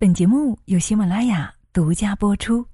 [0.00, 2.64] 本节目由喜马拉雅独家播出。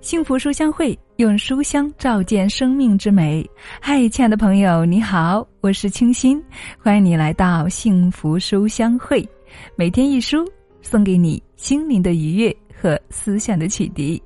[0.00, 3.44] 幸福书香会用书香照见生命之美。
[3.80, 6.40] 嗨，亲爱的朋友，你好，我是清新，
[6.78, 9.28] 欢迎你来到幸福书香会。
[9.74, 10.48] 每天一书，
[10.80, 14.22] 送给你心灵的愉悦和思想的启迪。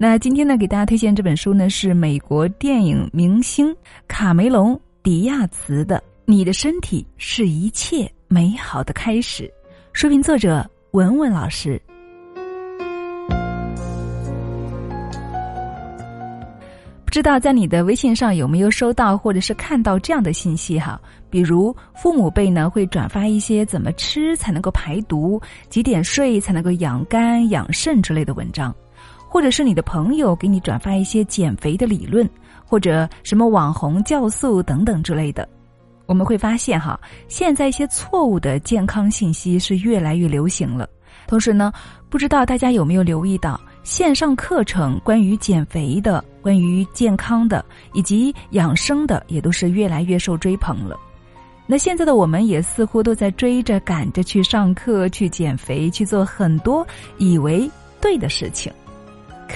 [0.00, 3.74] 那今天呢，给大家推荐这本书呢，是美国电影明星
[4.06, 9.42] 卡梅隆·迪亚茨的《你的身体是一切美好的开始》，
[9.92, 11.82] 书评作者文文老师。
[17.04, 21.00] 不知道在你的微信上有没有收到或者是看到这样的信息哈？
[21.28, 28.72] 比如父母辈呢会转发一些怎么吃才能够排毒、几点睡才能够养肝养肾之类的文章，
[29.28, 32.28] 或者是你的朋友给你转发一些减肥的理论，
[32.64, 35.48] 或者什么网红酵素等等之类的。
[36.06, 36.98] 我们会发现哈，
[37.28, 40.88] 现在一些错误的健康信息是越来越流行了。
[41.26, 41.70] 同时呢，
[42.08, 43.60] 不知道大家有没有留意到？
[43.82, 50.98] 线上课程关于减肥的、关于健康的以及养生的，也都是越来越受追捧了。
[51.66, 56.86] 那现在的我们也似乎都在追着赶着去上课、去减肥、去做很多
[57.18, 58.72] 以为对的事情。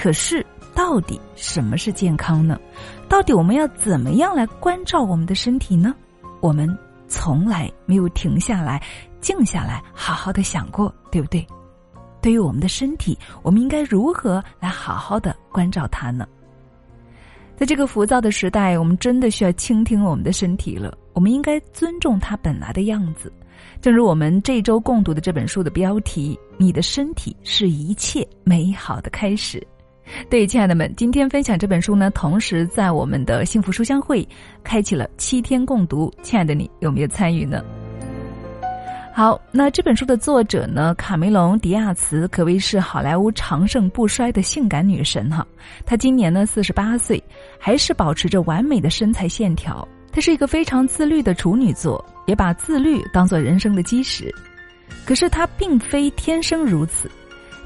[0.03, 2.59] 可是，到底什么是健康呢？
[3.07, 5.95] 到底我们要怎么样来关照我们的身体呢？
[6.41, 6.67] 我们
[7.07, 8.83] 从来没有停下来、
[9.21, 11.47] 静下来，好好的想过，对不对？
[12.21, 16.27] 对于我们的身体，我们应该如何来好好的关照它呢？
[17.55, 20.97] 在这个浮躁的时代，我们真的需要倾听我们的身体了。
[21.13, 23.31] 我们应该尊重它本来的样子。
[23.79, 29.65] 正如我们这周共读的这本书的标题：“你的身体是一切美好的开始。”
[30.29, 34.27] 对，亲爱的们，今天分享这本书呢，同时在我们的幸福书香会
[34.63, 36.13] 开启了七天共读。
[36.21, 37.63] 亲爱的你，有没有参与呢？
[39.15, 40.93] 好，那这本书的作者呢？
[40.95, 45.45] 卡梅隆·迪亚茨可谓是好莱坞长盛不衰的性感女神哈。
[45.85, 47.23] 她今年呢四十八岁，
[47.59, 49.87] 还是保持着完美的身材线条。
[50.11, 54.33] 她是一个非常自律的处女座，也把自律当做人生的基石。
[55.05, 57.09] 可是她并非天生如此，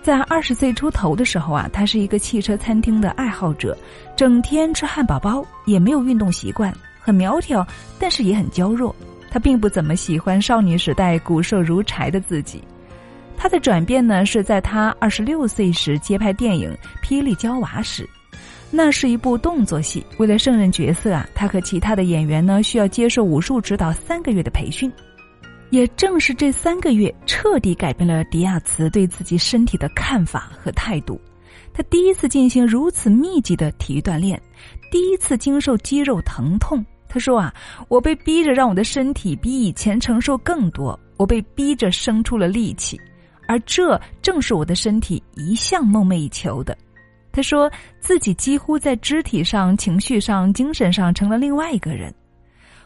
[0.08, 3.78] 在二十岁出头的时候啊，她是一个汽车餐厅的爱好者，
[4.16, 7.68] 整天吃汉堡包，也没有运动习惯，很苗条，
[8.00, 8.96] 但是也很娇弱。
[9.30, 12.64] 他并不怎么喜欢少女时代骨瘦如柴的自己，
[13.36, 16.74] 他的转变呢是在他二十六岁时接拍电影
[17.06, 18.10] 《霹雳娇娃》时，
[18.72, 20.06] 那是一部动作戏。
[20.20, 24.90] 为了胜任角色啊，他和其他的演员呢需要接受武术指导三个月的培训。
[25.70, 31.20] 也正是这三个月，彻底改变了迪亚茨对自己身体的看法和态度。
[31.74, 34.42] 他第一次进行如此密集的体育锻炼，
[34.90, 36.84] 第一次经受肌肉疼痛。
[37.10, 37.54] 他说啊，
[37.88, 43.00] 我被逼着让我的身体比以前承受更多，我被逼着生出了力气，
[43.48, 46.78] 而这正是我的身体一向梦寐以求的。
[47.32, 52.14] 他说自己几乎在肢体上、情绪上、精神上成了另外一个人，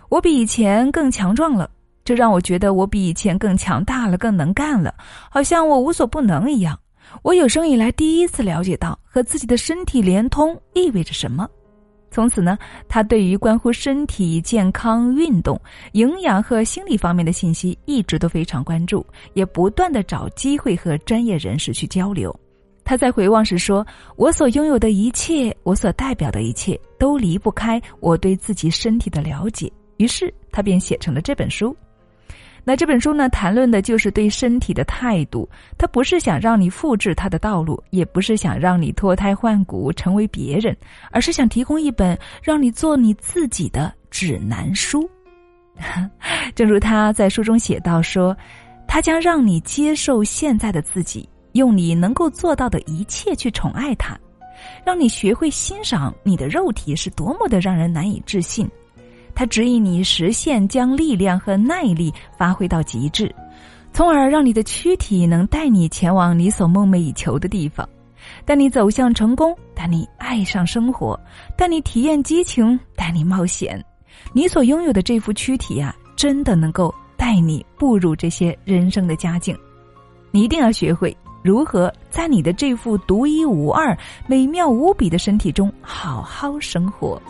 [0.09, 1.69] 我比以前更强壮了，
[2.11, 4.93] 这让我觉得我比以前更强大了、更能干了，
[5.29, 6.77] 好像我无所不能一样。
[7.21, 11.47] 我有生以来第一次了解到和自己的身体连通意味着什么。
[12.09, 15.57] 从此呢，他对于关乎身体健康、运动、
[15.93, 22.37] 营养和心理方面的信息一直都非常关注，也不断的找机会和专业人士去交流。
[22.83, 31.73] 他在回望时说：“我所拥有的一切，我所代表的一切，都离不开我对自己身体的了解。”于是他便写成了这本书。
[32.63, 35.49] 那这本书呢，谈论的就是对身体的态度。
[35.77, 40.75] 它不是想让你复制他的道路，也不是想让你脱胎换骨成为别人，
[41.09, 45.09] 而是想提供一本让你做你自己的指南书。
[46.53, 48.37] 正如他在书中写到说
[48.87, 54.15] ：“他将让你接受现在的自己，用你能够做到的一切去宠爱他，
[54.85, 58.69] 让你学会欣赏你的肉体是多么的让人难以置信。”
[59.33, 63.33] 它指引你实现将力量和耐力发挥到极致，
[63.93, 67.87] 从而让你的躯体能带你前往你所梦寐以求的地方，
[68.45, 71.19] 带你走向成功，带你爱上生活，
[71.57, 73.83] 带你体验激情，带你冒险。
[74.33, 79.57] 你所拥有的这副躯体啊，真的能够带你步入这些人生的佳境。
[80.29, 83.97] 你一定要学会如何在你的这副独一无二、
[84.27, 87.21] 美妙无比的身体中好好生活。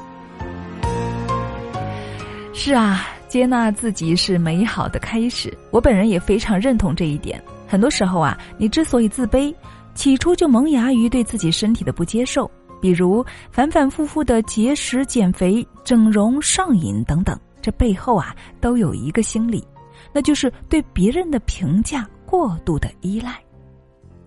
[2.53, 5.57] 是啊，接纳自己是美好的开始。
[5.71, 7.41] 我本人也非常认同这一点。
[7.65, 9.53] 很多时候啊，你之所以自卑，
[9.95, 12.49] 起初就萌芽于对自己身体的不接受。
[12.81, 19.65] 比如反反复复的节食、减肥、整容、上瘾等等，这背后啊都有一个心理，
[20.11, 23.39] 那就是对别人的评价过度的依赖。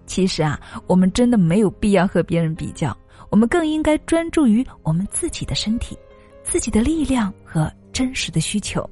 [0.06, 2.96] 其实啊，我们真的没有必要和别人比较，
[3.28, 5.98] 我们更应该专注于我们自己的身体、
[6.42, 8.86] 自己的力量和真实的需求。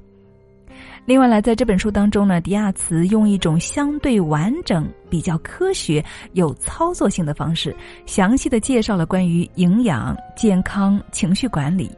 [1.05, 11.91] 另外，来在这本书当中呢，迪亚茨用一种相对完整、比较科学、有操作性的方式，详细的介绍了关于营养、健康、情绪管理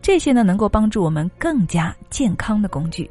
[0.00, 3.10] 这些呢，能够帮助我们更加健康的工具。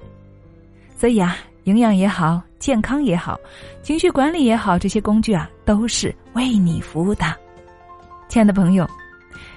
[0.97, 3.39] 所以啊，营养也好，健康也好，
[3.83, 7.25] 情绪管理也好，这些工具啊，都是为你服务的。
[8.27, 8.89] 亲爱的朋友，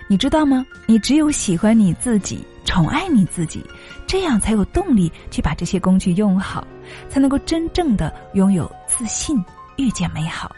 [0.07, 0.67] 你知道吗？
[0.85, 3.65] 你只有喜欢你自己，宠爱你自己。
[4.07, 6.67] 这样才有动力去把这些工具用好，
[7.09, 9.43] 才能够真正的拥有自信，
[9.77, 10.55] 遇见美好，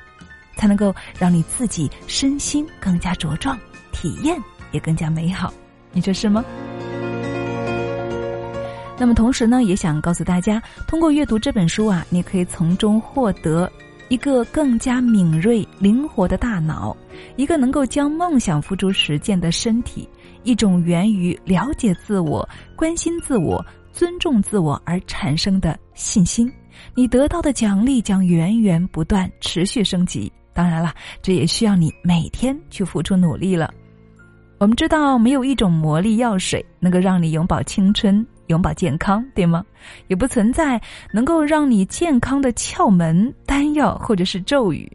[0.57, 3.57] 才能够让你自己身心更加茁壮，
[3.93, 4.37] 体验
[4.73, 5.55] 也更加美好。
[5.93, 6.45] 你说是吗？
[8.99, 13.71] 那么同时呢，也想告诉大家，通过阅读这本书啊，你可以从中获得
[14.11, 16.97] 一个更加敏锐、灵活的大脑，
[17.37, 20.07] 一个能够将梦想付诸实践的身体。
[20.43, 26.53] 一种源于了解自我、关心自我、尊重自我而产生的信心，
[26.93, 30.31] 你得到的奖励将源源不断、持续升级。
[30.53, 30.93] 当然了，
[31.23, 33.73] 这也需要你每天去付出努力了。
[34.59, 39.65] 我们知道，没有一种魔力药水能够让你永葆青春、永葆健康，对吗？
[40.09, 40.81] 也不存在
[41.13, 44.91] 能够让你健康的窍门、丹药或者是咒语。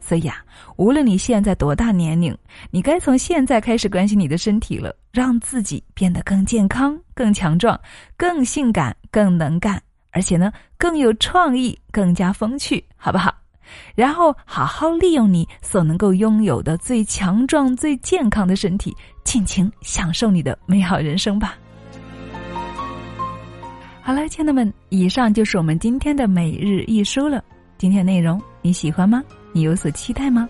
[0.00, 0.36] 所以啊，
[0.76, 2.36] 无论你现在多大年龄，
[2.70, 7.78] 你该从现在开始关心你的身体了，让自己变得更健康、更强壮、
[8.16, 9.82] 更性感、更能干，
[10.12, 13.34] 而且呢更有创意、更加风趣，好不好？
[13.96, 21.56] 然后好好利用你所能够拥有的最强壮、最健康的身体，尽情享受你的美好人生吧。
[24.06, 27.42] 好了，亲爱的们，以上就是我们今天的每日一书了。
[27.76, 29.20] 今天内容你喜欢吗？
[29.52, 30.48] 你有所期待吗？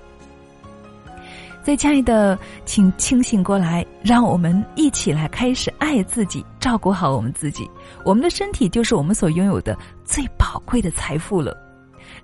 [1.65, 7.67] 最亲爱的，请清醒过来，让我们一起来开始爱自己，照顾好我们自己。
[8.05, 9.75] 我们的身体就是我们所拥有的
[10.05, 11.57] 最宝贵的财富了。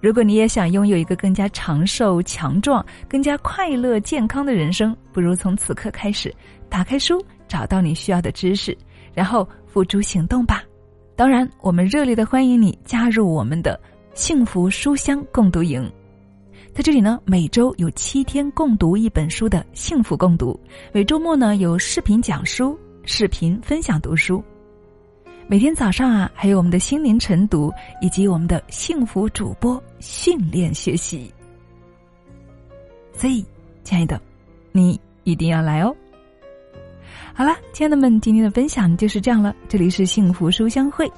[0.03, 6.31] 如果你也想拥有一个更加长寿、强壮、更加快乐、健康的人生，不如从此刻开始，
[6.69, 8.77] 打开书，找到你需要的知识，
[9.15, 10.63] 然后付诸行动吧。
[11.23, 13.79] 当然，我们热烈的欢迎你加入我们的
[14.13, 15.89] 幸福书香共读营。
[16.75, 20.59] 在这里呢，每周有七天共读一本书的幸福共读，
[20.91, 24.43] 每周末呢有视频讲书、视频分享读书。
[25.47, 31.33] 每天早上啊，还有我们的心灵晨读以及我们的幸福主播训练学习。
[33.13, 33.47] 所以，
[33.85, 34.21] 亲爱的，
[34.73, 35.95] 你一定要来哦。
[37.35, 39.55] 好了，亲爱的们，今天的分享就是这样了。
[39.67, 41.11] 这里是幸福书香会，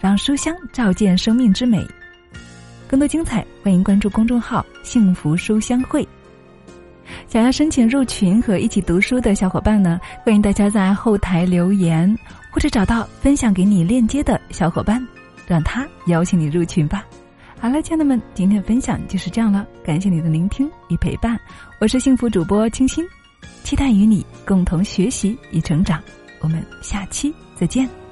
[0.00, 1.86] 让书香照见生命之美。
[2.88, 6.06] 更多精彩，欢迎关注公众号“幸福书香会”。
[7.28, 12.18] 想要申请入群和一起读书的小伙伴呢，欢迎大家在后台留言，
[12.50, 15.06] 或者找到分享给你链接的小伙伴，
[15.46, 17.04] 让他邀请你入群吧。
[17.60, 21.38] 好了，亲爱的们，今天的分享就是这样了，感谢你的聆听与陪伴，
[21.78, 23.04] 我是幸福主播清新，
[23.68, 26.02] 期待与你共同学习与成长。
[26.40, 28.07] 我们下期再见。